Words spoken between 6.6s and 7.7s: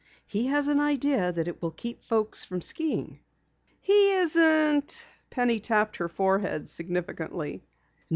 significantly.